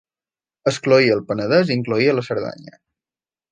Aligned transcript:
Excloïa 0.71 1.13
el 1.17 1.21
Penedès 1.33 1.71
i 1.73 1.77
incloïa 1.81 2.17
la 2.19 2.25
Cerdanya. 2.31 2.77